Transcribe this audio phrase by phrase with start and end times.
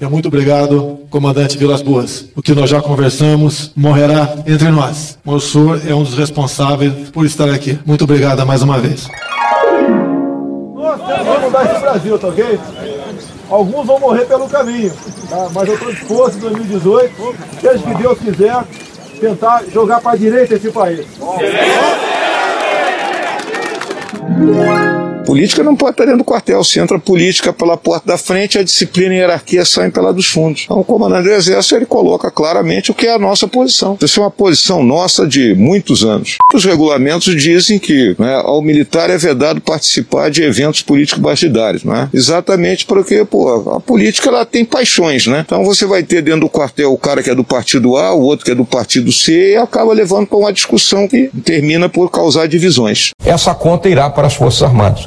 [0.00, 2.26] E muito obrigado, comandante Vilas Boas.
[2.36, 5.18] O que nós já conversamos morrerá entre nós.
[5.26, 7.76] O senhor é um dos responsáveis por estar aqui.
[7.84, 9.08] Muito obrigado mais uma vez.
[10.76, 12.60] Nós temos mudar esse Brasil, tá ok?
[13.50, 14.92] Alguns vão morrer pelo caminho,
[15.28, 15.48] tá?
[15.52, 18.64] mas eu estou disposto em 2018, seja que Deus quiser,
[19.18, 21.06] tentar jogar para a direita esse país.
[25.24, 26.64] Política não pode estar dentro do quartel.
[26.64, 30.26] Se entra política pela porta da frente, a disciplina e a hierarquia saem pela dos
[30.26, 30.62] fundos.
[30.64, 33.98] Então, o comandante do Exército ele coloca claramente o que é a nossa posição.
[34.00, 36.36] Isso é uma posição nossa de muitos anos.
[36.54, 42.08] Os regulamentos dizem que né, ao militar é vedado participar de eventos políticos partidários, né?
[42.12, 45.42] Exatamente porque pô, a política ela tem paixões, né?
[45.44, 48.22] Então você vai ter dentro do quartel o cara que é do partido A, o
[48.22, 52.10] outro que é do partido C, e acaba levando para uma discussão que termina por
[52.10, 53.10] causar divisões.
[53.24, 55.06] Essa conta irá para as Forças Armadas.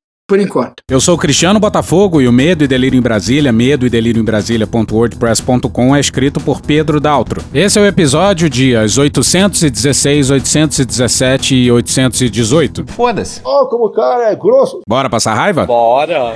[0.31, 0.81] Por enquanto.
[0.89, 4.21] Eu sou o Cristiano Botafogo e o Medo e Delírio em Brasília, medo e delírio
[4.21, 7.43] em Brasília.wordpress.com é escrito por Pedro Daltro.
[7.53, 12.85] Esse é o episódio dias 816, 817 e 818.
[12.93, 13.41] Foda-se.
[13.43, 14.79] Ó, como o cara é grosso.
[14.87, 15.65] Bora passar raiva?
[15.65, 16.31] Bora.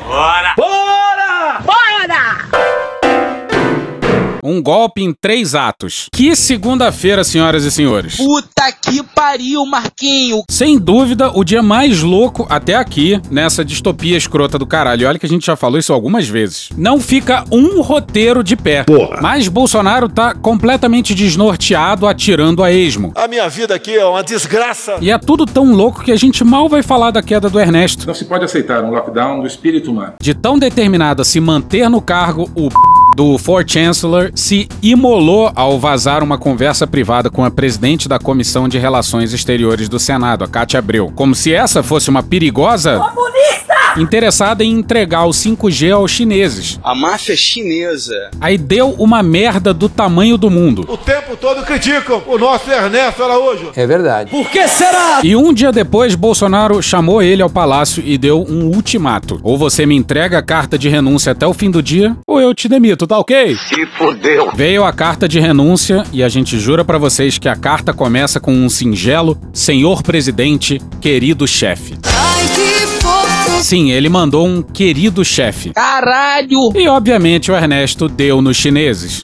[4.47, 6.05] Um golpe em três atos.
[6.13, 8.17] Que segunda-feira, senhoras e senhores.
[8.17, 10.43] Puta que pariu, Marquinho.
[10.47, 15.07] Sem dúvida, o dia mais louco até aqui nessa distopia escrota do caralho.
[15.07, 16.69] Olha que a gente já falou isso algumas vezes.
[16.77, 18.83] Não fica um roteiro de pé.
[18.83, 19.19] Porra.
[19.19, 23.13] Mas Bolsonaro tá completamente desnorteado atirando a esmo.
[23.15, 24.97] A minha vida aqui é uma desgraça.
[25.01, 28.05] E é tudo tão louco que a gente mal vai falar da queda do Ernesto.
[28.05, 30.13] Não se pode aceitar um lockdown do espírito humano.
[30.21, 32.69] De tão determinado a se manter no cargo, o
[33.15, 38.67] do For Chancellor se imolou ao vazar uma conversa privada com a presidente da Comissão
[38.67, 41.11] de Relações Exteriores do Senado, a Cátia Abreu.
[41.15, 42.99] Como se essa fosse uma perigosa
[43.97, 46.79] interessada em entregar o 5G aos chineses.
[46.83, 48.29] A máfia chinesa.
[48.39, 50.85] Aí deu uma merda do tamanho do mundo.
[50.87, 53.71] O tempo todo criticam o nosso Ernesto Araújo.
[53.75, 54.31] É verdade.
[55.23, 59.39] E um dia depois, Bolsonaro chamou ele ao palácio e deu um ultimato.
[59.43, 62.53] Ou você me entrega a carta de renúncia até o fim do dia, ou eu
[62.53, 63.55] te demito, tá ok?
[63.55, 64.51] Se fodeu.
[64.55, 68.39] Veio a carta de renúncia e a gente jura pra vocês que a carta começa
[68.39, 71.95] com um singelo Senhor Presidente, querido chefe.
[73.61, 75.71] Sim, ele mandou um querido chefe.
[75.73, 76.71] Caralho.
[76.75, 79.21] E obviamente o Ernesto deu nos chineses.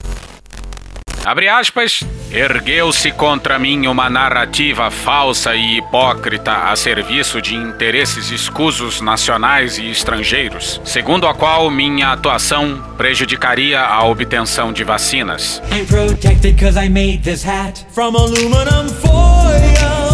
[1.23, 2.03] Abre aspas.
[2.31, 9.91] Ergueu-se contra mim uma narrativa falsa e hipócrita a serviço de interesses escusos nacionais e
[9.91, 15.61] estrangeiros, segundo a qual minha atuação prejudicaria a obtenção de vacinas.
[15.71, 20.10] I'm protected cause I made this hat from aluminum foil.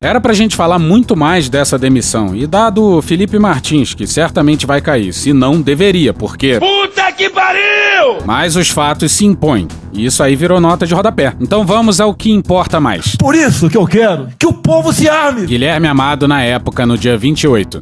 [0.00, 4.80] Era pra gente falar muito mais dessa demissão, e dado Felipe Martins, que certamente vai
[4.80, 6.58] cair, se não deveria, porque.
[6.58, 8.18] Puta que pariu!
[8.24, 11.34] Mas os fatos se impõem, e isso aí virou nota de rodapé.
[11.40, 13.16] Então vamos ao que importa mais.
[13.16, 15.46] Por isso que eu quero que o povo se arme.
[15.46, 17.80] Guilherme Amado na época, no dia 28.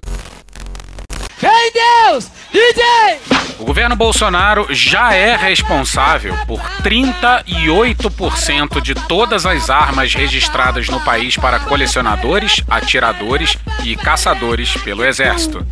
[1.75, 2.31] Deus!
[2.53, 3.21] DJ!
[3.59, 11.37] O governo Bolsonaro já é responsável por 38% de todas as armas registradas no país
[11.37, 15.67] para colecionadores, atiradores e caçadores pelo Exército.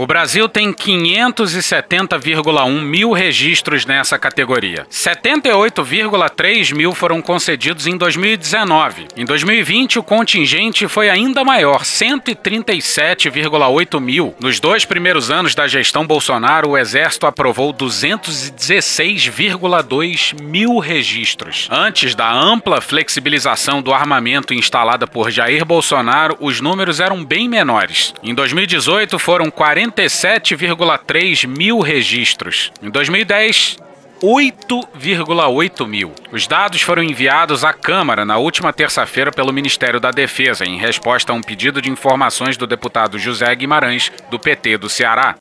[0.00, 4.86] O Brasil tem 570,1 mil registros nessa categoria.
[4.90, 9.08] 78,3 mil foram concedidos em 2019.
[9.14, 14.34] Em 2020, o contingente foi ainda maior, 137,8 mil.
[14.40, 21.68] Nos dois primeiros anos da gestão Bolsonaro, o Exército aprovou 216,2 mil registros.
[21.70, 28.14] Antes da ampla flexibilização do armamento instalada por Jair Bolsonaro, os números eram bem menores.
[28.22, 29.50] Em 2018, foram
[29.90, 32.72] 47,3 mil registros.
[32.82, 33.78] Em 2010,
[34.22, 36.12] 8,8 mil.
[36.30, 41.32] Os dados foram enviados à Câmara na última terça-feira pelo Ministério da Defesa, em resposta
[41.32, 45.36] a um pedido de informações do deputado José Guimarães, do PT do Ceará.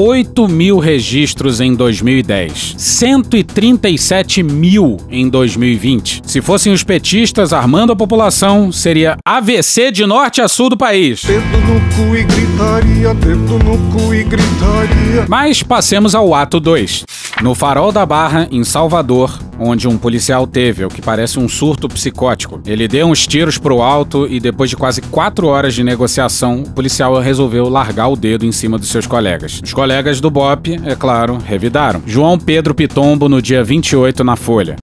[0.00, 6.22] 8 mil registros em 2010, 137 mil em 2020.
[6.24, 11.22] Se fossem os petistas armando a população, seria AVC de norte a sul do país.
[11.24, 13.12] Gritaria,
[14.22, 15.26] gritaria.
[15.28, 17.04] Mas passemos ao ato 2.
[17.40, 21.88] No Farol da Barra, em Salvador, onde um policial teve o que parece um surto
[21.88, 22.60] psicótico.
[22.66, 26.70] Ele deu uns tiros pro alto e depois de quase quatro horas de negociação, o
[26.70, 29.60] policial resolveu largar o dedo em cima dos seus colegas.
[29.62, 32.02] Os colegas do BOP, é claro, revidaram.
[32.04, 34.76] João Pedro Pitombo no dia 28 na Folha.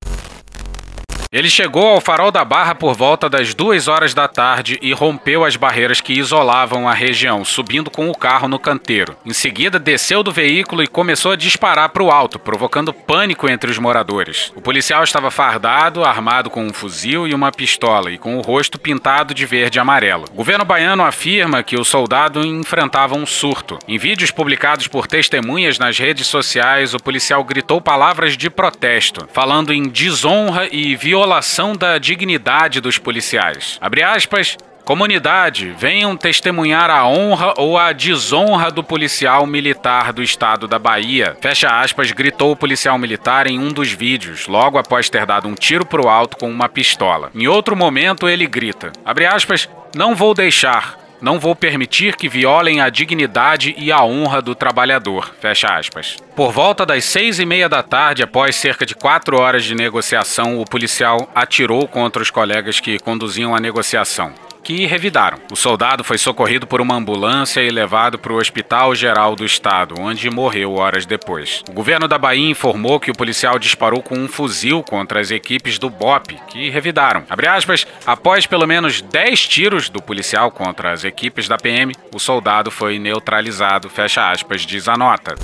[1.36, 5.44] Ele chegou ao farol da Barra por volta das duas horas da tarde e rompeu
[5.44, 9.18] as barreiras que isolavam a região, subindo com o carro no canteiro.
[9.26, 13.70] Em seguida, desceu do veículo e começou a disparar para o alto, provocando pânico entre
[13.70, 14.54] os moradores.
[14.56, 18.80] O policial estava fardado, armado com um fuzil e uma pistola e com o rosto
[18.80, 20.24] pintado de verde e amarelo.
[20.31, 23.78] O governo baiano afirma que o soldado enfrentava um surto.
[23.90, 29.74] Em vídeos publicados por testemunhas nas redes sociais, o policial gritou palavras de protesto, falando
[29.74, 33.80] em desonra e violação da dignidade dos policiais.
[33.81, 34.56] Abre aspas.
[34.83, 41.36] Comunidade, venham testemunhar a honra ou a desonra do policial militar do estado da Bahia.
[41.42, 45.56] Fecha aspas, gritou o policial militar em um dos vídeos, logo após ter dado um
[45.56, 47.31] tiro pro alto com uma pistola.
[47.33, 51.05] Em outro momento, ele grita: Abre aspas, não vou deixar.
[51.22, 55.34] Não vou permitir que violem a dignidade e a honra do trabalhador.
[55.40, 56.18] Fecha aspas.
[56.36, 60.60] Por volta das seis e meia da tarde, após cerca de quatro horas de negociação,
[60.60, 64.34] o policial atirou contra os colegas que conduziam a negociação
[64.66, 65.38] que revidaram.
[65.52, 69.94] O soldado foi socorrido por uma ambulância e levado para o Hospital Geral do Estado,
[70.00, 71.64] onde morreu horas depois.
[71.70, 75.78] O governo da Bahia informou que o policial disparou com um fuzil contra as equipes
[75.78, 77.24] do BOP, que revidaram.
[77.30, 82.20] Abre aspas, após pelo menos 10 tiros do policial contra as equipes da PM, o
[82.20, 85.36] soldado foi neutralizado, fecha aspas, diz a nota.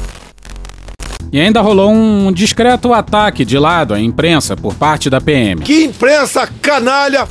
[1.31, 5.61] E ainda rolou um discreto ataque de lado à imprensa por parte da PM.
[5.61, 7.27] Que imprensa canalha!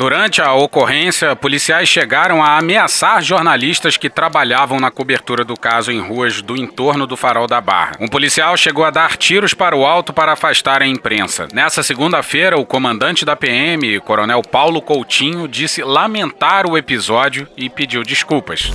[0.00, 6.00] Durante a ocorrência, policiais chegaram a ameaçar jornalistas que trabalhavam na cobertura do caso em
[6.00, 7.98] ruas do entorno do Farol da Barra.
[8.00, 11.48] Um policial chegou a dar tiros para o alto para afastar a imprensa.
[11.52, 18.02] Nessa segunda-feira, o comandante da PM, Coronel Paulo Coutinho, disse lamentar o episódio e pediu
[18.02, 18.72] desculpas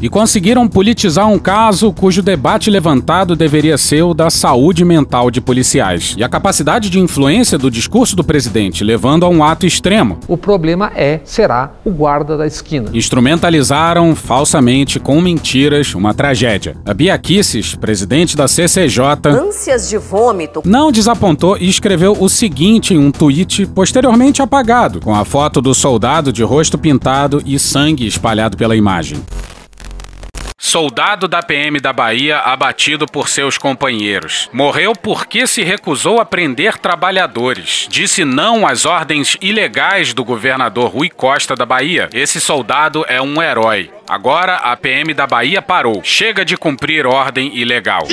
[0.00, 5.40] e conseguiram politizar um caso cujo debate levantado deveria ser o da saúde mental de
[5.40, 10.18] policiais e a capacidade de influência do discurso do presidente, levando a um ato extremo.
[10.28, 12.90] O problema é, será, o guarda da esquina.
[12.92, 16.76] Instrumentalizaram falsamente com mentiras uma tragédia.
[16.84, 22.94] A Bia Kicis, presidente da CCJ, ânsias de vômito, não desapontou e escreveu o seguinte
[22.94, 28.06] em um tweet posteriormente apagado, com a foto do soldado de rosto pintado e sangue
[28.06, 29.18] espalhado pela imagem.
[30.68, 34.50] Soldado da PM da Bahia abatido por seus companheiros.
[34.52, 37.86] Morreu porque se recusou a prender trabalhadores.
[37.88, 42.10] Disse não às ordens ilegais do governador Rui Costa da Bahia.
[42.12, 43.90] Esse soldado é um herói.
[44.06, 46.02] Agora a PM da Bahia parou.
[46.04, 48.06] Chega de cumprir ordem ilegal.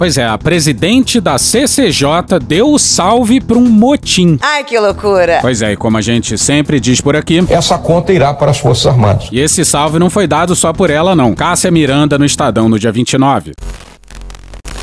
[0.00, 4.38] Pois é, a presidente da CCJ deu o salve para um motim.
[4.40, 5.40] Ai, que loucura!
[5.42, 8.58] Pois é, e como a gente sempre diz por aqui, essa conta irá para as
[8.58, 9.28] Forças Armadas.
[9.30, 11.34] E esse salve não foi dado só por ela, não.
[11.34, 13.52] Cássia Miranda no Estadão no dia 29.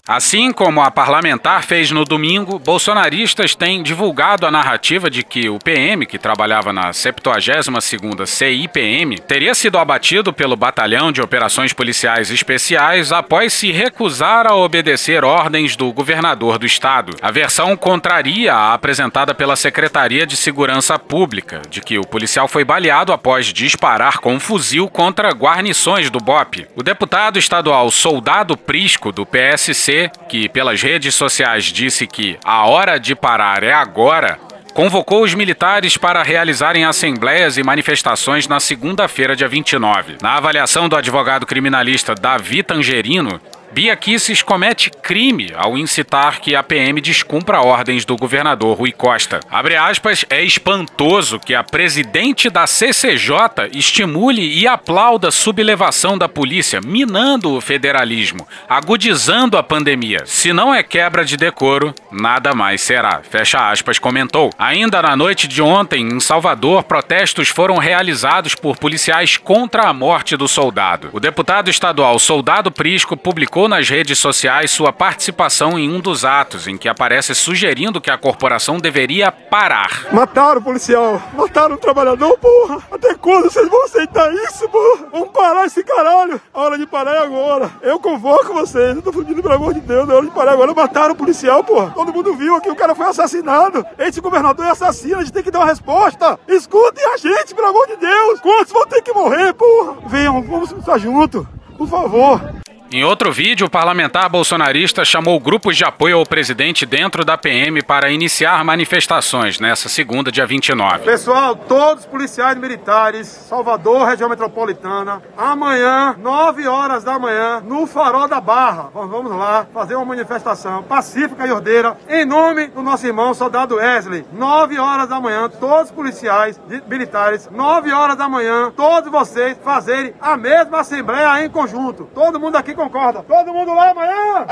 [0.08, 5.60] Assim como a parlamentar fez no domingo, bolsonaristas têm divulgado a narrativa de que o
[5.60, 13.12] PM, que trabalhava na 72ª CIPM, teria sido abatido pelo Batalhão de Operações Policiais Especiais
[13.12, 17.14] após se recusar a obedecer ordens do governador do estado.
[17.22, 22.64] A versão contraria a apresentada pela Secretaria de Segurança Pública, de que o policial foi
[22.64, 26.66] baleado após disparar com um fuzil contra guarnições do BOP.
[26.78, 29.97] O deputado estadual Soldado Prisco, do PSC,
[30.30, 34.40] que pelas redes sociais disse que a hora de parar é agora,
[34.74, 40.18] convocou os militares para realizarem assembleias e manifestações na segunda-feira, dia 29.
[40.22, 46.64] Na avaliação do advogado criminalista Davi Tangerino, Bia Kisses comete crime ao incitar que a
[46.64, 49.42] PM descumpra ordens do governador Rui Costa.
[49.52, 56.80] Abre aspas, é espantoso que a presidente da CCJ estimule e aplauda sublevação da polícia,
[56.82, 60.24] minando o federalismo, agudizando a pandemia.
[60.26, 63.22] Se não é quebra de decoro, nada mais será.
[63.30, 64.50] Fecha aspas, comentou.
[64.58, 70.38] Ainda na noite de ontem, em Salvador, protestos foram realizados por policiais contra a morte
[70.38, 71.10] do soldado.
[71.12, 76.68] O deputado estadual Soldado Prisco publicou nas redes sociais sua participação em um dos atos,
[76.68, 80.08] em que aparece sugerindo que a corporação deveria parar.
[80.12, 82.84] Mataram o policial, mataram o trabalhador, porra!
[82.92, 85.08] Até quando vocês vão aceitar isso, porra?
[85.14, 86.42] Vamos parar esse caralho!
[86.54, 87.72] A hora de parar é agora!
[87.82, 90.74] Eu convoco vocês, eu tô fudido pelo amor de Deus, é hora de parar agora.
[90.74, 91.92] Mataram o policial, porra!
[91.92, 93.86] Todo mundo viu aqui, o cara foi assassinado!
[93.98, 96.38] Esse governador é assassino, a gente tem que dar uma resposta!
[96.50, 98.42] Escutem a gente, pelo amor de Deus!
[98.42, 99.96] Quantos vão ter que morrer, porra?
[100.08, 101.46] Venham, vamos estar juntos,
[101.78, 102.57] por favor!
[102.90, 107.84] Em outro vídeo, o parlamentar bolsonarista chamou grupos de apoio ao presidente dentro da PM
[107.84, 111.04] para iniciar manifestações nessa segunda, dia 29.
[111.04, 118.26] Pessoal, todos os policiais militares, Salvador, região metropolitana, amanhã, 9 horas da manhã, no Farol
[118.26, 118.90] da Barra.
[118.94, 124.24] Vamos lá fazer uma manifestação pacífica e ordeira em nome do nosso irmão soldado Wesley.
[124.32, 130.14] 9 horas da manhã, todos os policiais militares, 9 horas da manhã, todos vocês fazerem
[130.22, 132.10] a mesma assembleia em conjunto.
[132.16, 133.24] Todo mundo aqui concorda.
[133.24, 134.46] Todo mundo lá amanhã?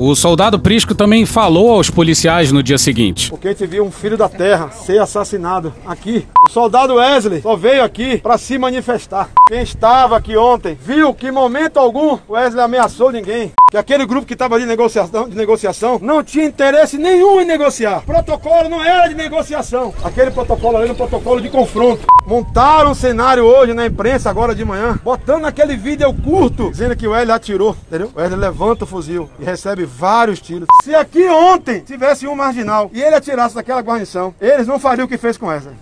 [0.00, 3.30] O soldado Prisco também falou aos policiais no dia seguinte.
[3.30, 6.24] Porque a gente viu um filho da terra ser assassinado aqui.
[6.46, 9.28] O soldado Wesley só veio aqui para se manifestar.
[9.48, 13.50] Quem estava aqui ontem viu que em momento algum Wesley ameaçou ninguém.
[13.72, 17.98] Que aquele grupo que estava de negociação, de negociação não tinha interesse nenhum em negociar.
[17.98, 19.92] O protocolo não era de negociação.
[20.04, 22.06] Aquele protocolo ali era um protocolo de confronto.
[22.28, 27.08] Montaram um cenário hoje na imprensa, agora de manhã, botando aquele vídeo curto, dizendo que
[27.08, 28.12] o Wesley atirou, entendeu?
[28.14, 30.68] O Wesley levanta o fuzil e recebe vários tiros.
[30.84, 35.08] Se aqui ontem tivesse um marginal e ele atirasse daquela guarnição, eles não fariam o
[35.08, 35.74] que fez com Wesley.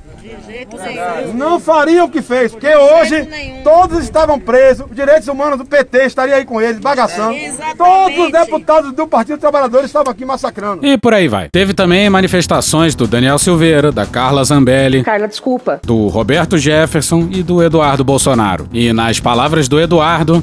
[1.35, 3.29] Não fariam o que fez, porque hoje
[3.63, 7.37] todos estavam presos, os direitos humanos do PT estariam aí com eles, bagaçando.
[7.77, 10.85] Todos os deputados do Partido dos Trabalhadores estavam aqui massacrando.
[10.87, 11.49] E por aí vai.
[11.49, 15.81] Teve também manifestações do Daniel Silveira, da Carla Zambelli, Carla, desculpa.
[15.85, 18.69] do Roberto Jefferson e do Eduardo Bolsonaro.
[18.73, 20.43] E nas palavras do Eduardo.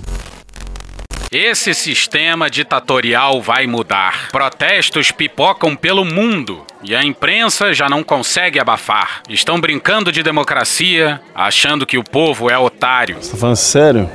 [1.36, 4.30] Esse sistema ditatorial vai mudar.
[4.32, 9.24] Protestos pipocam pelo mundo e a imprensa já não consegue abafar.
[9.28, 13.18] Estão brincando de democracia, achando que o povo é otário.
[13.20, 14.10] Você tá falando sério?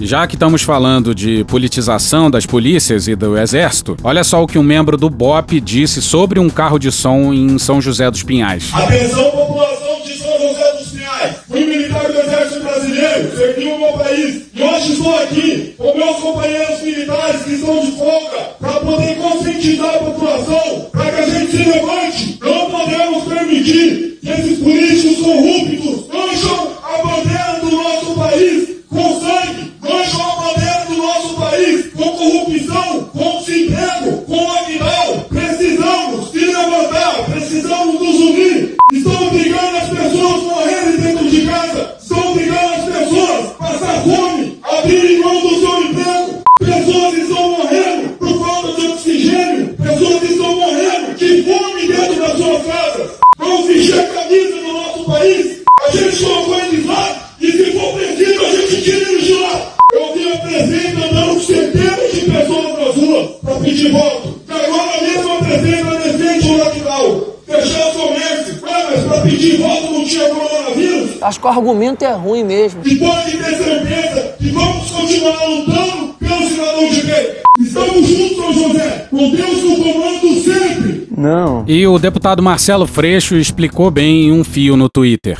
[0.00, 4.58] Já que estamos falando de politização das polícias e do exército, olha só o que
[4.58, 8.72] um membro do BOP disse sobre um carro de som em São José dos Pinhais.
[8.72, 11.36] Atenção, população de São José dos Pinhais.
[11.46, 14.43] Fui militar do Exército Brasileiro, servi o meu país.
[14.92, 20.90] Estou aqui com meus companheiros militares que estão de folga para poder conscientizar a população
[20.92, 22.38] para que a gente se levante.
[22.40, 24.13] Não podemos permitir
[71.54, 72.80] argumento é ruim mesmo.
[72.84, 77.26] E pode ter certeza que vamos continuar lutando pelo cidadão de bem.
[77.60, 79.06] Estamos juntos, São José.
[79.10, 81.08] Com Deus no comando sempre.
[81.16, 81.64] Não.
[81.68, 85.38] E o deputado Marcelo Freixo explicou bem em um fio no Twitter.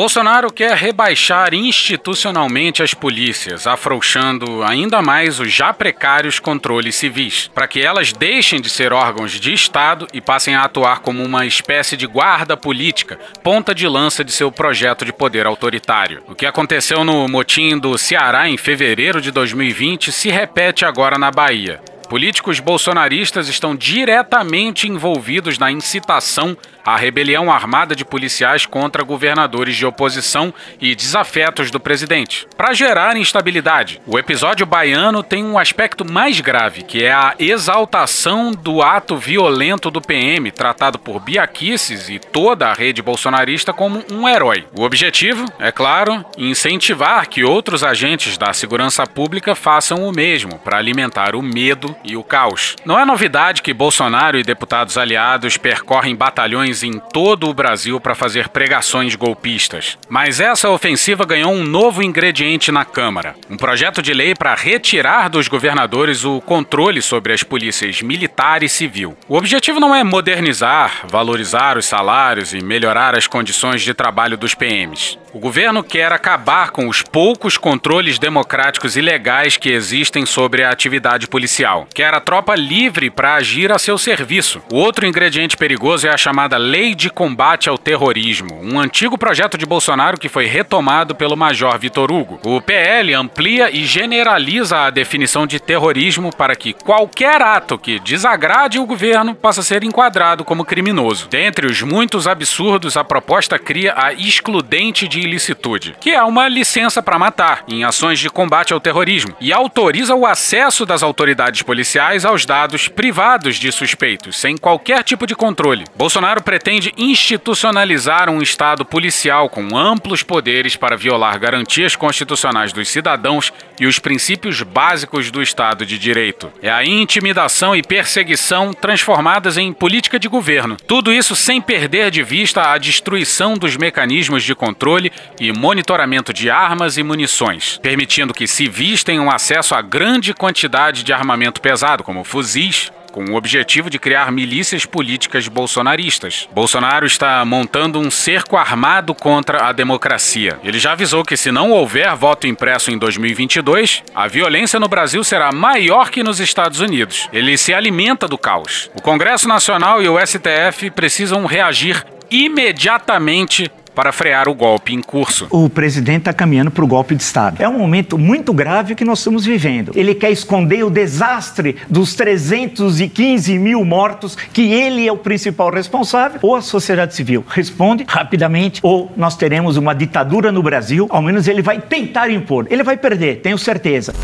[0.00, 7.68] Bolsonaro quer rebaixar institucionalmente as polícias, afrouxando ainda mais os já precários controles civis, para
[7.68, 11.98] que elas deixem de ser órgãos de Estado e passem a atuar como uma espécie
[11.98, 16.22] de guarda política, ponta de lança de seu projeto de poder autoritário.
[16.26, 21.30] O que aconteceu no motim do Ceará em fevereiro de 2020 se repete agora na
[21.30, 21.78] Bahia.
[22.10, 29.86] Políticos bolsonaristas estão diretamente envolvidos na incitação à rebelião armada de policiais contra governadores de
[29.86, 34.00] oposição e desafetos do presidente, para gerar instabilidade.
[34.06, 39.90] O episódio baiano tem um aspecto mais grave, que é a exaltação do ato violento
[39.90, 44.66] do PM, tratado por Biaquices e toda a rede bolsonarista como um herói.
[44.76, 50.78] O objetivo, é claro, incentivar que outros agentes da segurança pública façam o mesmo, para
[50.78, 52.76] alimentar o medo e o caos.
[52.84, 58.14] Não é novidade que Bolsonaro e deputados aliados percorrem batalhões em todo o Brasil para
[58.14, 59.98] fazer pregações golpistas.
[60.08, 65.28] Mas essa ofensiva ganhou um novo ingrediente na Câmara: um projeto de lei para retirar
[65.28, 69.16] dos governadores o controle sobre as polícias militar e civil.
[69.28, 74.54] O objetivo não é modernizar, valorizar os salários e melhorar as condições de trabalho dos
[74.54, 75.18] PMs.
[75.32, 80.70] O governo quer acabar com os poucos controles democráticos e legais que existem sobre a
[80.70, 81.86] atividade policial.
[81.94, 84.60] quer a tropa livre para agir a seu serviço.
[84.72, 89.56] O outro ingrediente perigoso é a chamada Lei de Combate ao Terrorismo, um antigo projeto
[89.56, 92.38] de Bolsonaro que foi retomado pelo Major Vitor Hugo.
[92.44, 98.78] O PL amplia e generaliza a definição de terrorismo para que qualquer ato que desagrade
[98.78, 101.28] o governo possa ser enquadrado como criminoso.
[101.30, 107.02] Dentre os muitos absurdos, a proposta cria a excludente de ilicitude, que é uma licença
[107.02, 112.26] para matar em ações de combate ao terrorismo e autoriza o acesso das autoridades policiais
[112.26, 115.84] aos dados privados de suspeitos, sem qualquer tipo de controle.
[115.96, 123.52] Bolsonaro pretende institucionalizar um Estado policial com amplos poderes para violar garantias constitucionais dos cidadãos
[123.78, 126.50] e os princípios básicos do Estado de Direito.
[126.60, 130.76] É a intimidação e perseguição transformadas em política de governo.
[130.88, 136.50] Tudo isso sem perder de vista a destruição dos mecanismos de controle e monitoramento de
[136.50, 142.24] armas e munições, permitindo que civis tenham acesso a grande quantidade de armamento pesado, como
[142.24, 146.48] fuzis, com o objetivo de criar milícias políticas bolsonaristas.
[146.52, 150.58] Bolsonaro está montando um cerco armado contra a democracia.
[150.62, 155.22] Ele já avisou que se não houver voto impresso em 2022, a violência no Brasil
[155.24, 157.28] será maior que nos Estados Unidos.
[157.32, 158.90] Ele se alimenta do caos.
[158.94, 165.46] O Congresso Nacional e o STF precisam reagir imediatamente para frear o golpe em curso.
[165.50, 167.62] O presidente está caminhando para o golpe de Estado.
[167.62, 169.92] É um momento muito grave que nós estamos vivendo.
[169.94, 176.38] Ele quer esconder o desastre dos 315 mil mortos, que ele é o principal responsável,
[176.40, 181.46] ou a sociedade civil responde rapidamente, ou nós teremos uma ditadura no Brasil, ao menos
[181.46, 182.66] ele vai tentar impor.
[182.70, 184.14] Ele vai perder, tenho certeza.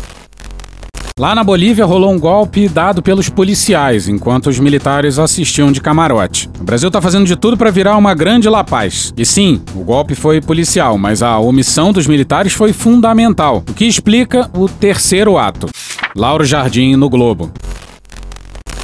[1.17, 6.47] Lá na Bolívia rolou um golpe dado pelos policiais, enquanto os militares assistiam de camarote.
[6.59, 9.11] O Brasil tá fazendo de tudo para virar uma grande La Paz.
[9.17, 13.85] E sim, o golpe foi policial, mas a omissão dos militares foi fundamental, o que
[13.85, 15.67] explica o terceiro ato.
[16.15, 17.51] Lauro Jardim no Globo.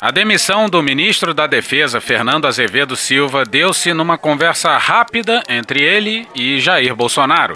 [0.02, 6.28] A demissão do ministro da Defesa, Fernando Azevedo Silva, deu-se numa conversa rápida entre ele
[6.36, 7.54] e Jair Bolsonaro.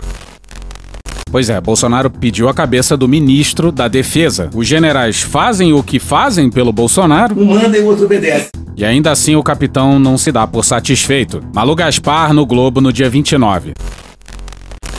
[1.31, 4.49] Pois é, Bolsonaro pediu a cabeça do ministro da Defesa.
[4.53, 7.39] Os generais fazem o que fazem pelo Bolsonaro.
[7.39, 8.49] Um manda e o outro obedece.
[8.75, 11.41] E ainda assim o capitão não se dá por satisfeito.
[11.53, 13.73] Malu Gaspar no Globo no dia 29.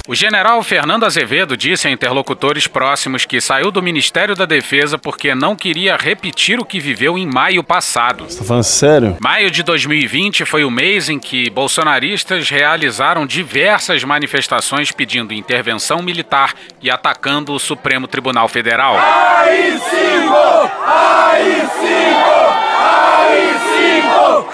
[0.08, 5.34] O general Fernando Azevedo disse a interlocutores próximos que saiu do Ministério da Defesa porque
[5.34, 8.24] não queria repetir o que viveu em maio passado.
[8.24, 9.18] Você tá falando sério?
[9.20, 16.54] Maio de 2020 foi o mês em que bolsonaristas realizaram diversas manifestações pedindo intervenção militar
[16.80, 18.96] e atacando o Supremo Tribunal Federal.
[18.96, 20.70] AI-5!
[20.86, 21.68] AI-5!
[22.78, 23.68] AI-5!
[24.40, 24.47] AI-5!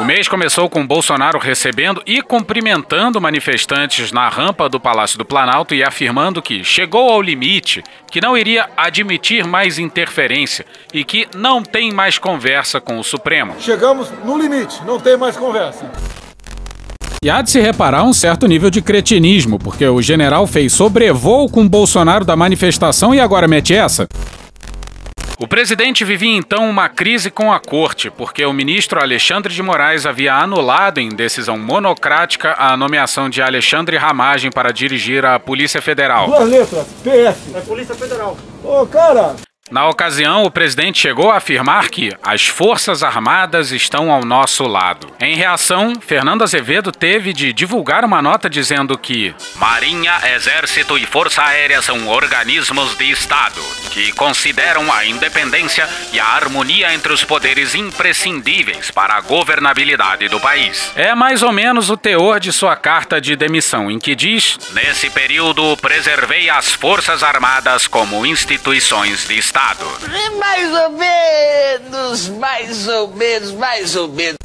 [0.00, 5.74] O mês começou com Bolsonaro recebendo e cumprimentando manifestantes na rampa do Palácio do Planalto
[5.74, 11.64] e afirmando que chegou ao limite, que não iria admitir mais interferência e que não
[11.64, 13.56] tem mais conversa com o Supremo.
[13.58, 15.90] Chegamos no limite, não tem mais conversa.
[17.20, 21.50] E há de se reparar um certo nível de cretinismo, porque o general fez sobrevoo
[21.50, 24.06] com Bolsonaro da manifestação e agora mete essa.
[25.40, 30.04] O presidente vivia então uma crise com a corte, porque o ministro Alexandre de Moraes
[30.04, 36.26] havia anulado em decisão monocrática a nomeação de Alexandre Ramagem para dirigir a Polícia Federal.
[36.26, 37.54] Duas letras, PS.
[37.54, 38.36] É Polícia Federal.
[38.64, 39.36] Ô, cara,
[39.70, 45.08] Na ocasião, o presidente chegou a afirmar que as Forças Armadas estão ao nosso lado.
[45.20, 51.42] Em reação, Fernando Azevedo teve de divulgar uma nota dizendo que Marinha, Exército e Força
[51.42, 57.74] Aérea são organismos de Estado que consideram a independência e a harmonia entre os poderes
[57.74, 60.90] imprescindíveis para a governabilidade do país.
[60.94, 65.10] É mais ou menos o teor de sua carta de demissão, em que diz: Nesse
[65.10, 69.84] período, preservei as Forças Armadas como instituições de Estado.
[70.38, 74.38] Mais ou menos, mais ou menos, mais ou menos.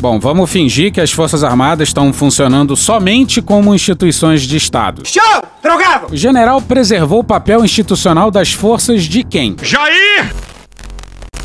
[0.00, 5.02] Bom, vamos fingir que as Forças Armadas estão funcionando somente como instituições de Estado.
[5.06, 5.42] Show!
[5.62, 6.06] Drogado!
[6.10, 9.54] O general preservou o papel institucional das forças de quem?
[9.62, 10.32] Jair!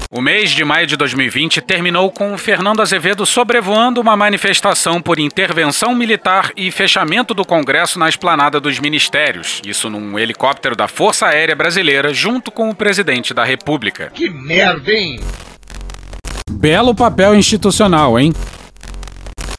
[0.10, 5.20] O mês de maio de 2020 terminou com o Fernando Azevedo sobrevoando uma manifestação por
[5.20, 9.62] intervenção militar e fechamento do Congresso na esplanada dos ministérios.
[9.66, 14.12] Isso num helicóptero da Força Aérea Brasileira, junto com o presidente da República.
[14.14, 15.20] Que merda, hein?
[16.52, 18.34] Belo papel institucional, hein?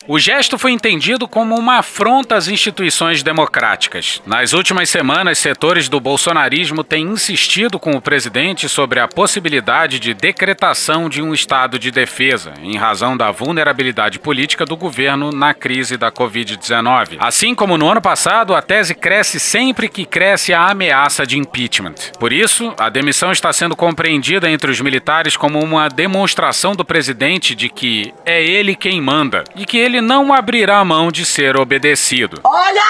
[0.09, 4.23] O gesto foi entendido como uma afronta às instituições democráticas.
[4.25, 10.15] Nas últimas semanas, setores do bolsonarismo têm insistido com o presidente sobre a possibilidade de
[10.15, 15.97] decretação de um estado de defesa, em razão da vulnerabilidade política do governo na crise
[15.97, 17.17] da Covid-19.
[17.19, 21.95] Assim como no ano passado, a tese cresce sempre que cresce a ameaça de impeachment.
[22.21, 27.57] Por isso, a demissão está sendo compreendida entre os militares como uma demonstração do presidente
[27.57, 32.41] de que é ele quem manda e que ele não abrirá mão de ser obedecido.
[32.45, 32.83] Olha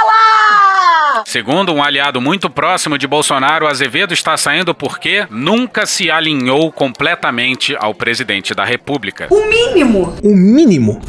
[0.00, 1.24] ela!
[1.24, 7.76] Segundo um aliado muito próximo de Bolsonaro, Azevedo está saindo porque nunca se alinhou completamente
[7.78, 9.26] ao presidente da República.
[9.30, 10.16] O mínimo.
[10.22, 11.00] O mínimo.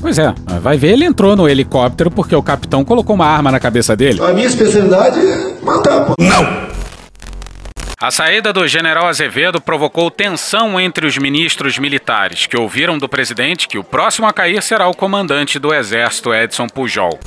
[0.00, 3.58] Pois é, vai ver, ele entrou no helicóptero porque o capitão colocou uma arma na
[3.58, 4.22] cabeça dele.
[4.22, 6.14] A minha especialidade é matar, pô.
[6.18, 6.73] Não!
[8.00, 13.68] A saída do general Azevedo provocou tensão entre os ministros militares, que ouviram do presidente
[13.68, 17.18] que o próximo a cair será o comandante do exército Edson Pujol.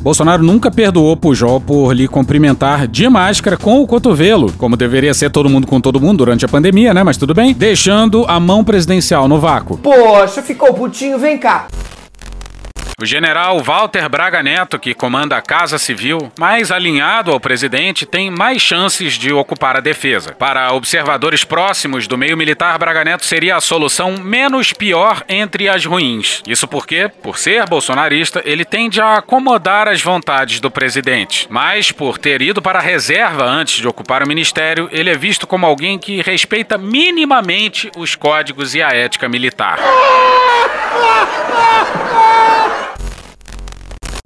[0.00, 5.30] Bolsonaro nunca perdoou Pujol por lhe cumprimentar de máscara com o cotovelo, como deveria ser
[5.30, 7.02] todo mundo com todo mundo durante a pandemia, né?
[7.02, 7.54] Mas tudo bem.
[7.54, 9.78] Deixando a mão presidencial no vácuo.
[9.78, 11.66] Poxa, ficou putinho, vem cá.
[12.98, 18.30] O general Walter Braga Neto, que comanda a Casa Civil, mais alinhado ao presidente, tem
[18.30, 20.32] mais chances de ocupar a defesa.
[20.32, 25.84] Para observadores próximos do meio militar, Braga Neto seria a solução menos pior entre as
[25.84, 26.42] ruins.
[26.46, 31.46] Isso porque, por ser bolsonarista, ele tende a acomodar as vontades do presidente.
[31.50, 35.46] Mas, por ter ido para a reserva antes de ocupar o ministério, ele é visto
[35.46, 39.78] como alguém que respeita minimamente os códigos e a ética militar.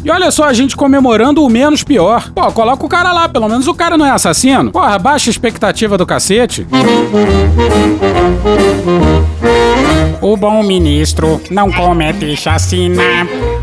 [0.05, 2.31] E olha só a gente comemorando o menos pior.
[2.35, 4.71] Pô, coloca o cara lá, pelo menos o cara não é assassino.
[4.71, 6.67] Porra, baixa expectativa do cacete.
[10.23, 13.03] O bom ministro não comete chacina.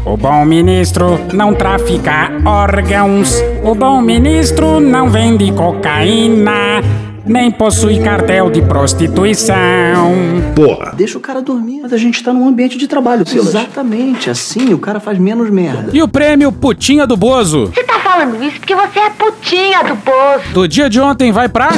[0.05, 3.43] O bom ministro não trafica órgãos.
[3.63, 6.81] O bom ministro não vende cocaína.
[7.27, 10.15] Nem possui cartel de prostituição.
[10.55, 10.93] Porra.
[10.95, 13.49] Deixa o cara dormir, mas a gente tá num ambiente de trabalho, Silas.
[13.49, 15.89] Exatamente, assim o cara faz menos merda.
[15.93, 17.67] E o prêmio Putinha do Bozo?
[17.67, 20.53] Você tá falando isso porque você é putinha do Bozo.
[20.53, 21.69] Do dia de ontem vai pra.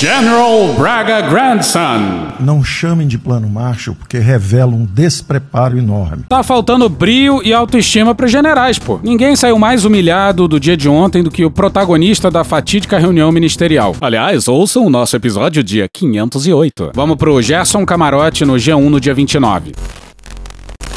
[0.00, 2.32] General Braga Grandson.
[2.40, 6.24] Não chamem de plano Marshall porque revela um despreparo enorme.
[6.26, 8.98] Tá faltando brio e autoestima pros generais, pô.
[9.02, 13.30] Ninguém saiu mais humilhado do dia de ontem do que o protagonista da fatídica reunião
[13.30, 13.94] ministerial.
[14.00, 16.92] Aliás, ouçam o nosso episódio dia 508.
[16.94, 19.72] Vamos pro Gerson Camarote no G1 no dia 29.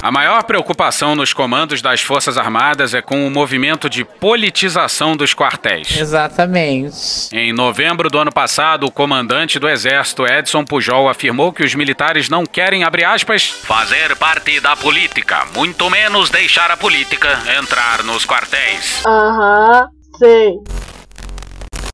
[0.04, 5.34] A maior preocupação nos comandos das Forças Armadas é com o movimento de politização dos
[5.34, 5.96] quartéis.
[5.98, 7.30] Exatamente.
[7.32, 12.28] Em novembro do ano passado, o comandante do Exército, Edson Pujol, afirmou que os militares
[12.28, 18.26] não querem, abre aspas, fazer parte da política, muito menos deixar a política entrar nos
[18.26, 19.02] quartéis.
[19.08, 19.88] Aham,
[20.20, 20.56] sei.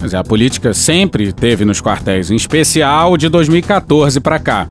[0.01, 4.67] Mas a política sempre teve nos quartéis, em especial de 2014 para cá.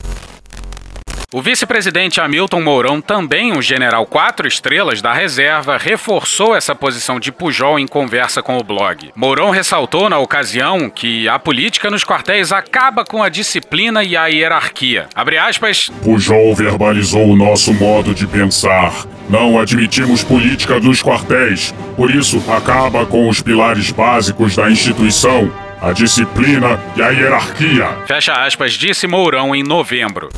[1.31, 7.31] O vice-presidente Hamilton Mourão, também um general quatro estrelas da reserva, reforçou essa posição de
[7.31, 9.11] Pujol em conversa com o blog.
[9.15, 14.27] Mourão ressaltou na ocasião que a política nos quartéis acaba com a disciplina e a
[14.29, 15.07] hierarquia.
[15.15, 15.91] Abre aspas.
[16.03, 18.95] Pujol verbalizou o nosso modo de pensar.
[19.29, 25.53] Não admitimos política nos quartéis, por isso acaba com os pilares básicos da instituição.
[25.79, 27.99] A disciplina e a hierarquia.
[28.07, 30.31] Fecha aspas, disse Mourão em novembro.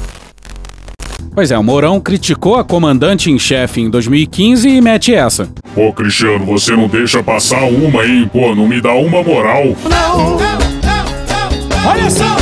[1.32, 5.48] Pois é, o Mourão criticou a comandante em chefe em 2015 e mete essa.
[5.74, 8.28] Pô, Cristiano, você não deixa passar uma, hein?
[8.32, 9.64] Pô, não me dá uma moral.
[9.84, 12.40] Não, não, não, olha só!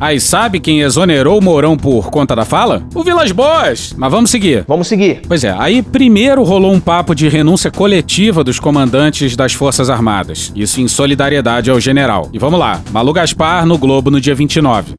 [0.00, 2.82] Aí sabe quem exonerou o Mourão por conta da fala?
[2.94, 3.94] O Vilas Boas!
[3.94, 4.64] Mas vamos seguir.
[4.66, 5.20] Vamos seguir.
[5.28, 10.50] Pois é, aí primeiro rolou um papo de renúncia coletiva dos comandantes das Forças Armadas.
[10.56, 12.30] Isso em solidariedade ao general.
[12.32, 14.94] E vamos lá, Malu Gaspar no Globo no dia 29.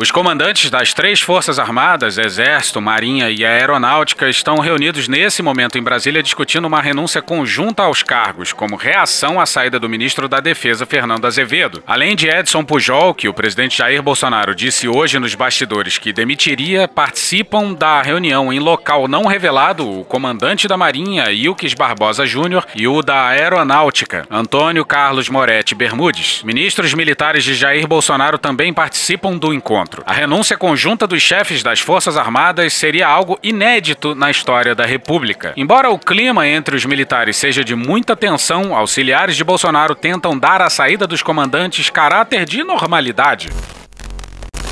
[0.00, 5.82] Os comandantes das três Forças Armadas, Exército, Marinha e Aeronáutica, estão reunidos nesse momento em
[5.82, 10.86] Brasília discutindo uma renúncia conjunta aos cargos, como reação à saída do ministro da Defesa,
[10.86, 11.82] Fernando Azevedo.
[11.84, 16.86] Além de Edson Pujol, que o presidente Jair Bolsonaro disse hoje nos bastidores que demitiria,
[16.86, 22.86] participam da reunião em local não revelado o comandante da Marinha, Ilques Barbosa Júnior, e
[22.86, 26.44] o da Aeronáutica, Antônio Carlos Moretti Bermudes.
[26.44, 29.87] Ministros militares de Jair Bolsonaro também participam do encontro.
[30.04, 35.52] A renúncia conjunta dos chefes das Forças Armadas seria algo inédito na história da República.
[35.56, 40.60] Embora o clima entre os militares seja de muita tensão, auxiliares de Bolsonaro tentam dar
[40.60, 43.48] à saída dos comandantes caráter de normalidade.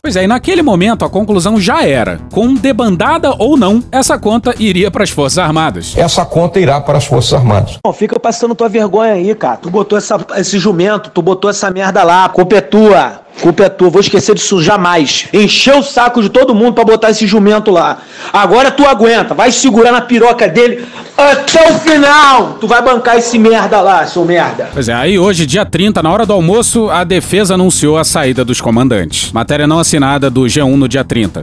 [0.06, 4.54] Pois é, e naquele momento a conclusão já era: com debandada ou não, essa conta
[4.56, 5.94] iria para as Forças Armadas.
[5.96, 7.78] Essa conta irá para as Forças Armadas.
[7.84, 9.56] Não, fica passando tua vergonha aí, cara.
[9.56, 12.26] Tu botou essa, esse jumento, tu botou essa merda lá.
[12.26, 13.25] A culpa é tua.
[13.40, 15.26] Culpa é tua, vou esquecer disso jamais.
[15.32, 17.98] Encheu o saco de todo mundo pra botar esse jumento lá.
[18.32, 20.84] Agora tu aguenta, vai segurar na piroca dele
[21.16, 22.54] até o final.
[22.60, 24.70] Tu vai bancar esse merda lá, seu merda.
[24.72, 28.44] Pois é, aí hoje, dia 30, na hora do almoço, a defesa anunciou a saída
[28.44, 29.32] dos comandantes.
[29.32, 31.42] Matéria não assinada do G1 no dia 30.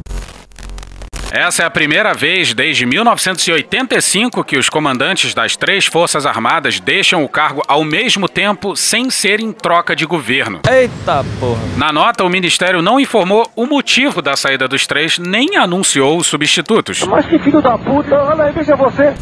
[1.33, 7.23] Essa é a primeira vez desde 1985 que os comandantes das três Forças Armadas deixam
[7.23, 10.61] o cargo ao mesmo tempo sem ser em troca de governo.
[10.69, 11.59] Eita porra.
[11.75, 16.27] Na nota, o Ministério não informou o motivo da saída dos três, nem anunciou os
[16.27, 17.01] substitutos.
[17.01, 19.15] Mas que filho da puta, olha aí, veja você.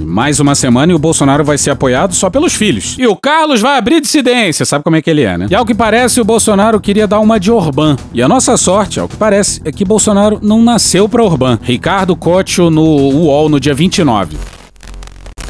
[0.00, 2.96] Mais uma semana e o Bolsonaro vai ser apoiado só pelos filhos.
[2.98, 5.46] E o Carlos vai abrir dissidência, sabe como é que ele é, né?
[5.50, 7.96] E ao que parece, o Bolsonaro queria dar uma de Orbán.
[8.12, 11.58] E a nossa sorte, ao que parece, é que Bolsonaro não nasceu pra Orbán.
[11.62, 14.36] Ricardo Cotio no UOL no dia 29.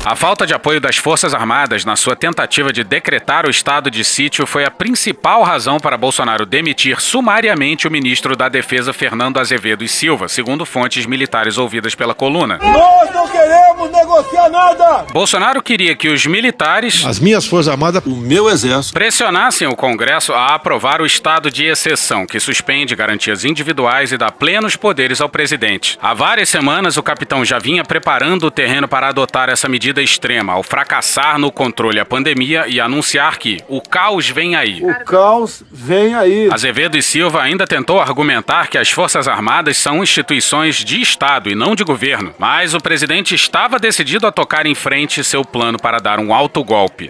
[0.07, 4.05] A falta de apoio das Forças Armadas na sua tentativa de decretar o estado de
[4.05, 9.83] sítio foi a principal razão para Bolsonaro demitir sumariamente o ministro da Defesa Fernando Azevedo
[9.83, 12.59] e Silva, segundo fontes militares ouvidas pela coluna.
[12.59, 15.07] Nós não queremos negociar nada!
[15.11, 20.35] Bolsonaro queria que os militares, As minhas Forças Armadas, o meu exército, pressionassem o Congresso
[20.35, 25.31] a aprovar o estado de exceção, que suspende garantias individuais e dá plenos poderes ao
[25.31, 25.99] presidente.
[26.03, 30.53] Há várias semanas, o capitão já vinha preparando o terreno para adotar essa medida extrema,
[30.53, 34.83] ao fracassar no controle à pandemia e anunciar que o caos vem aí.
[34.83, 36.49] O caos vem aí.
[36.51, 41.55] Azevedo e Silva ainda tentou argumentar que as Forças Armadas são instituições de Estado e
[41.55, 46.01] não de governo, mas o presidente estava decidido a tocar em frente seu plano para
[46.01, 47.09] dar um alto golpe.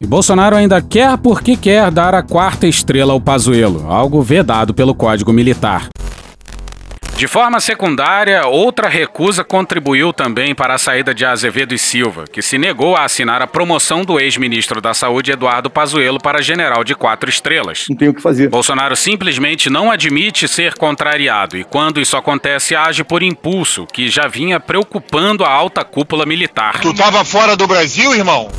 [0.00, 4.94] E Bolsonaro ainda quer porque quer dar a quarta estrela ao Pazuello, algo vedado pelo
[4.94, 5.88] Código Militar.
[7.16, 12.42] De forma secundária, outra recusa contribuiu também para a saída de Azevedo e Silva, que
[12.42, 16.96] se negou a assinar a promoção do ex-ministro da Saúde Eduardo Pazuello para general de
[16.96, 17.84] quatro estrelas.
[17.88, 18.48] Não tem o que fazer.
[18.48, 24.26] Bolsonaro simplesmente não admite ser contrariado e, quando isso acontece, age por impulso, que já
[24.26, 26.80] vinha preocupando a alta cúpula militar.
[26.80, 28.50] Tu tava fora do Brasil, irmão?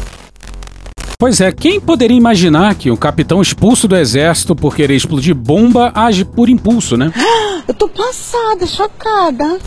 [1.24, 5.90] Pois é, quem poderia imaginar que um capitão expulso do exército por querer explodir bomba
[5.96, 7.14] age por impulso, né?
[7.66, 9.58] Eu tô passada, chocada.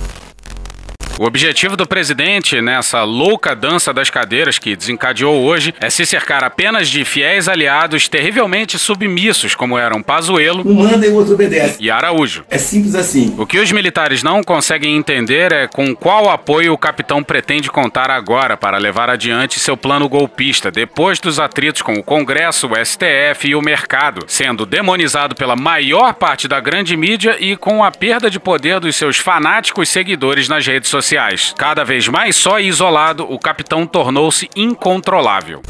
[1.18, 6.44] O objetivo do presidente nessa louca dança das cadeiras que desencadeou hoje é se cercar
[6.44, 11.78] apenas de fiéis aliados terrivelmente submissos, como eram Pazuello Um manda e o outro obedece.
[11.80, 12.44] e Araújo.
[12.50, 13.34] É simples assim.
[13.38, 18.10] O que os militares não conseguem entender é com qual apoio o capitão pretende contar
[18.10, 23.48] agora para levar adiante seu plano golpista, depois dos atritos com o Congresso, o STF
[23.48, 28.28] e o mercado, sendo demonizado pela maior parte da grande mídia e com a perda
[28.28, 31.05] de poder dos seus fanáticos seguidores nas redes sociais.
[31.56, 35.62] Cada vez mais só e isolado, o capitão tornou-se incontrolável.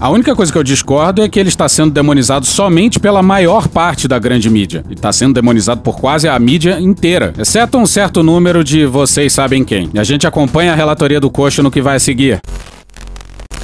[0.00, 3.68] A única coisa que eu discordo é que ele está sendo demonizado somente pela maior
[3.68, 4.82] parte da grande mídia.
[4.86, 9.30] Ele está sendo demonizado por quase a mídia inteira, exceto um certo número de vocês
[9.30, 9.90] sabem quem.
[9.92, 12.40] E a gente acompanha a relatoria do Coxo no que vai seguir.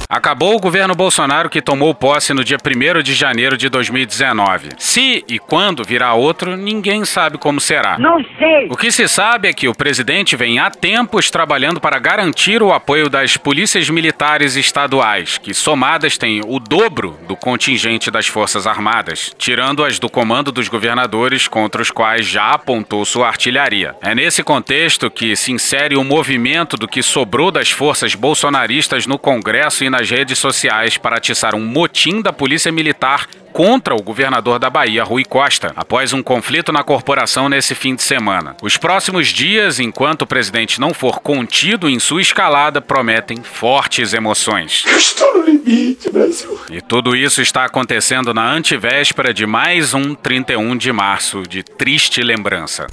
[0.09, 4.69] Acabou o governo Bolsonaro que tomou posse no dia 1 de janeiro de 2019.
[4.77, 7.99] Se e quando virá outro, ninguém sabe como será.
[7.99, 8.67] Não sei.
[8.69, 12.71] O que se sabe é que o presidente vem há tempos trabalhando para garantir o
[12.71, 19.35] apoio das polícias militares estaduais, que somadas têm o dobro do contingente das Forças Armadas,
[19.37, 23.93] tirando as do comando dos governadores contra os quais já apontou sua artilharia.
[24.01, 29.19] É nesse contexto que se insere o movimento do que sobrou das forças bolsonaristas no
[29.19, 34.59] Congresso e nas redes sociais para atiçar um motim da Polícia Militar contra o governador
[34.59, 38.55] da Bahia, Rui Costa, após um conflito na corporação nesse fim de semana.
[38.61, 44.83] Os próximos dias, enquanto o presidente não for contido em sua escalada, prometem fortes emoções.
[44.85, 46.59] Estou no limite, Brasil.
[46.69, 52.21] E tudo isso está acontecendo na antevéspera de mais um 31 de março de triste
[52.21, 52.85] lembrança.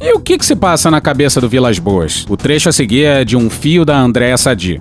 [0.00, 2.24] E o que, que se passa na cabeça do Vilas Boas?
[2.26, 4.80] O trecho a seguir é de um fio da Andréa Sadi.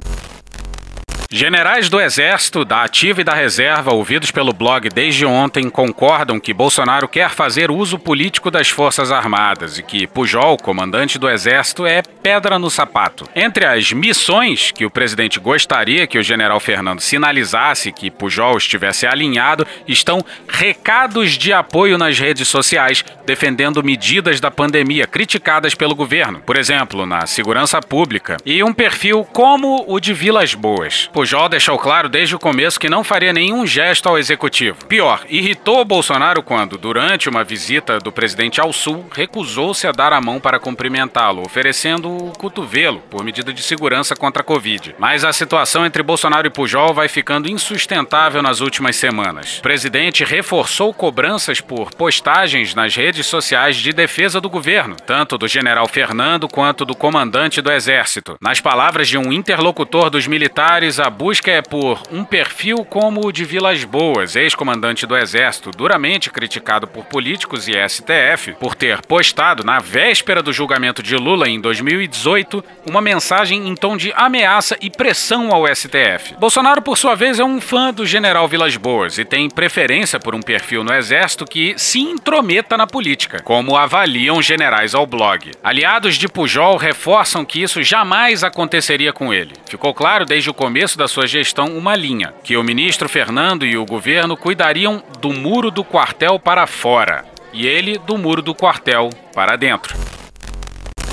[1.30, 6.54] Generais do Exército, da Ativa e da Reserva, ouvidos pelo blog desde ontem, concordam que
[6.54, 12.02] Bolsonaro quer fazer uso político das Forças Armadas e que Pujol, comandante do Exército, é
[12.02, 13.28] pedra no sapato.
[13.36, 19.06] Entre as missões que o presidente gostaria que o general Fernando sinalizasse que Pujol estivesse
[19.06, 26.40] alinhado estão recados de apoio nas redes sociais defendendo medidas da pandemia criticadas pelo governo,
[26.40, 31.10] por exemplo, na segurança pública, e um perfil como o de Vilas Boas.
[31.18, 34.86] Pujol deixou claro desde o começo que não faria nenhum gesto ao executivo.
[34.86, 40.22] Pior, irritou Bolsonaro quando, durante uma visita do presidente ao Sul, recusou-se a dar a
[40.22, 44.94] mão para cumprimentá-lo, oferecendo o cotovelo por medida de segurança contra a Covid.
[45.00, 49.58] Mas a situação entre Bolsonaro e Pujol vai ficando insustentável nas últimas semanas.
[49.58, 55.48] O presidente reforçou cobranças por postagens nas redes sociais de defesa do governo, tanto do
[55.48, 58.38] general Fernando quanto do comandante do Exército.
[58.40, 63.32] Nas palavras de um interlocutor dos militares, a busca é por um perfil como o
[63.32, 69.64] de Vilas Boas, ex-comandante do Exército, duramente criticado por políticos e STF por ter postado
[69.64, 74.90] na véspera do julgamento de Lula em 2018 uma mensagem em tom de ameaça e
[74.90, 76.36] pressão ao STF.
[76.38, 80.36] Bolsonaro, por sua vez, é um fã do general Vilas Boas e tem preferência por
[80.36, 85.52] um perfil no Exército que se intrometa na política, como avaliam generais ao blog.
[85.64, 89.54] Aliados de Pujol reforçam que isso jamais aconteceria com ele.
[89.70, 93.78] Ficou claro desde o começo da sua gestão uma linha, que o ministro Fernando e
[93.78, 99.10] o governo cuidariam do muro do quartel para fora e ele do muro do quartel
[99.34, 99.96] para dentro.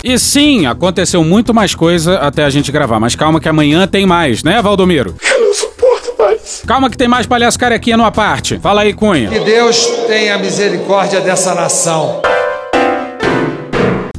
[0.02, 4.04] E sim, aconteceu muito mais coisa até a gente gravar, mas calma que amanhã tem
[4.04, 5.16] mais, né, Valdomiro?
[5.22, 6.62] Eu não suporto mais.
[6.66, 8.58] Calma que tem mais palhaço carequinha numa parte.
[8.58, 9.30] Fala aí, Cunha.
[9.30, 12.20] Que Deus tenha misericórdia dessa nação.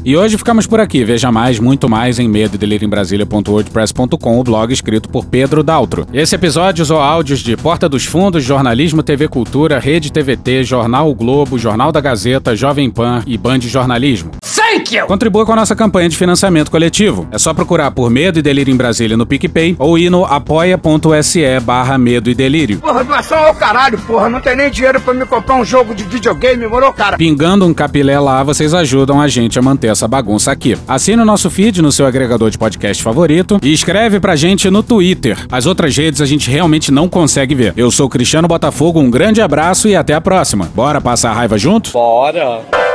[0.06, 1.04] E hoje ficamos por aqui.
[1.04, 6.06] Veja mais, muito mais em medo em Brasília.wordpress.com, o blog escrito por Pedro Daltro.
[6.14, 11.16] Esse episódio usou áudios de Porta dos Fundos, Jornalismo TV Cultura, Rede TVT, Jornal o
[11.16, 14.30] Globo, Jornal da Gazeta, Jovem Pan e Band Jornalismo.
[14.76, 15.08] Thank you!
[15.08, 17.28] Contribua com a nossa campanha de financiamento coletivo.
[17.32, 21.60] É só procurar por Medo e Delírio em Brasília no PicPay ou ir no apoia.se
[21.62, 22.80] barra Medo e Delírio.
[22.80, 24.30] Porra, doação ao caralho, porra.
[24.30, 27.18] Não tem nem dinheiro pra me comprar um jogo de videogame, morou, cara?
[27.18, 30.78] Pingando um capilé lá, vocês ajudam a gente a manter essa bagunça aqui.
[30.88, 34.84] Assine o nosso feed no seu agregador de podcast favorito e escreve pra gente no
[34.84, 35.38] Twitter.
[35.50, 37.74] As outras redes a gente realmente não consegue ver.
[37.78, 40.70] Eu sou Cristiano Botafogo, um grande abraço e até a próxima.
[40.76, 41.92] Bora passar a raiva junto?
[41.92, 42.95] Bora.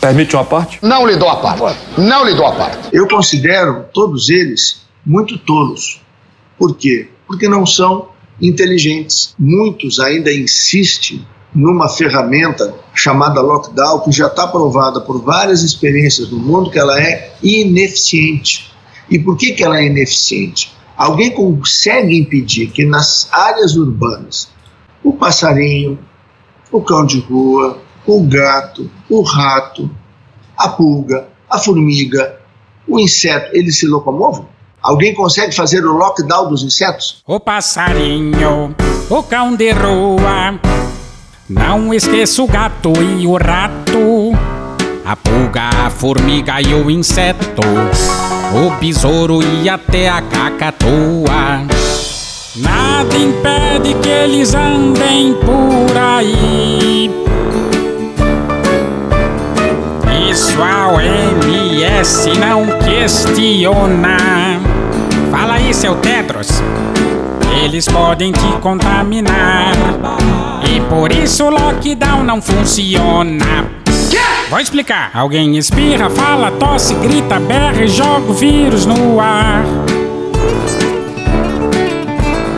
[0.00, 0.78] Permite uma parte?
[0.82, 1.78] Não lhe dou a parte.
[1.98, 2.88] Não lhe dou a parte.
[2.90, 6.00] Eu considero todos eles muito tolos.
[6.58, 7.08] Por quê?
[7.26, 8.08] Porque não são
[8.40, 9.34] inteligentes.
[9.38, 16.38] Muitos ainda insistem numa ferramenta chamada lockdown, que já está provada por várias experiências no
[16.38, 18.72] mundo que ela é ineficiente.
[19.10, 20.72] E por que, que ela é ineficiente?
[20.96, 24.48] Alguém consegue impedir que nas áreas urbanas
[25.02, 25.98] o passarinho,
[26.70, 29.90] o cão de rua, o gato, o rato,
[30.56, 32.40] a pulga, a formiga,
[32.86, 34.48] o inseto, eles se locomovam?
[34.82, 37.22] Alguém consegue fazer o lockdown dos insetos?
[37.26, 38.74] O passarinho,
[39.10, 40.58] o cão de rua,
[41.48, 44.32] não esqueça o gato e o rato,
[45.04, 47.60] a pulga, a formiga e o inseto,
[48.54, 51.66] o besouro e até a cacatua.
[52.56, 57.29] Nada impede que eles andem por aí.
[60.40, 64.16] Isso a OMS não questiona.
[65.30, 66.48] Fala aí, seu Tedros.
[67.62, 69.74] Eles podem te contaminar.
[70.66, 73.66] E por isso o lockdown não funciona.
[74.48, 75.10] Vou explicar.
[75.12, 79.62] Alguém espirra, fala, tosse, grita, berra e joga o vírus no ar.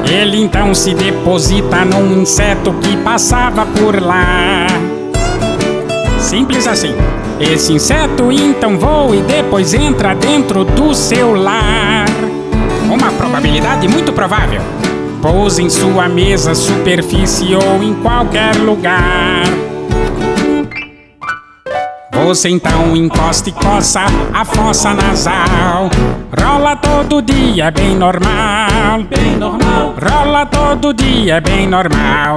[0.09, 4.69] Ele então se deposita num inseto que passava por lá.
[6.21, 6.95] Simples assim.
[7.43, 12.07] Esse inseto então voa e depois entra dentro do seu lar.
[12.89, 14.63] Uma probabilidade muito provável.
[15.21, 19.43] Pousa em sua mesa, superfície ou em qualquer lugar.
[22.25, 24.03] Você então encosta e coça
[24.33, 25.91] a fossa nasal.
[26.41, 29.03] Rola todo dia, bem normal.
[29.11, 29.95] Bem normal.
[30.01, 32.37] Rola todo dia, bem normal.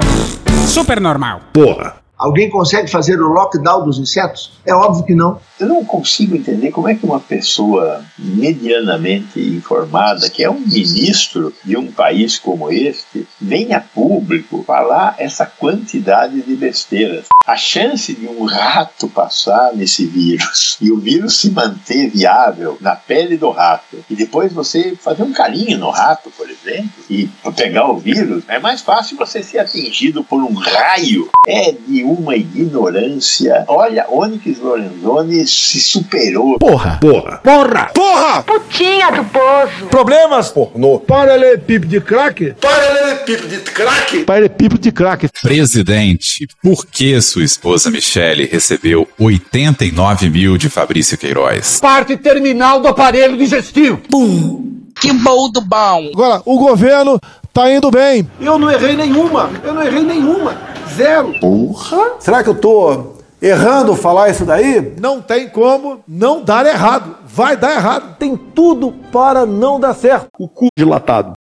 [0.66, 1.42] Super normal.
[1.54, 2.05] Porra!
[2.18, 4.54] Alguém consegue fazer o lockdown dos insetos?
[4.66, 5.40] É óbvio que não.
[5.60, 11.54] Eu não consigo entender como é que uma pessoa medianamente informada, que é um ministro
[11.64, 17.26] de um país como este, vem a público falar essa quantidade de besteiras.
[17.46, 22.96] A chance de um rato passar nesse vírus e o vírus se manter viável na
[22.96, 27.90] pele do rato e depois você fazer um carinho no rato, por exemplo, e pegar
[27.90, 31.30] o vírus, é mais fácil você ser atingido por um raio.
[31.48, 33.64] É de uma ignorância.
[33.68, 36.58] Olha, Onyx Lorenzoni se superou.
[36.58, 36.98] Porra!
[37.00, 37.38] Porra!
[37.44, 37.92] Porra!
[37.94, 38.44] Porra!
[38.44, 39.86] Putinha do poço.
[39.92, 40.50] Problemas?
[40.50, 41.00] Pornô.
[41.00, 42.56] Paralelepípedo de crack?
[42.60, 44.24] Paralelepípedo de crack?
[44.24, 45.30] Paralelepípedo de crack.
[45.42, 51.80] Presidente, por que sua esposa Michele recebeu 89 mil de Fabrício Queiroz?
[51.80, 53.98] Parte terminal do aparelho digestivo.
[54.10, 54.82] Pum.
[55.00, 56.10] Que boldo bom.
[56.14, 57.20] Agora, o governo
[57.54, 58.30] tá indo bem.
[58.40, 59.50] Eu não errei nenhuma.
[59.64, 60.56] Eu não errei nenhuma.
[60.96, 61.34] Zero.
[61.40, 62.14] Porra.
[62.20, 64.94] Será que eu tô errando falar isso daí?
[65.00, 67.18] Não tem como não dar errado.
[67.28, 68.16] Vai dar errado.
[68.18, 70.28] Tem tudo para não dar certo.
[70.40, 71.34] O cu dilatado.